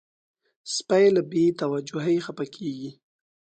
[0.75, 2.91] سپي له بې توجهۍ خپه کېږي.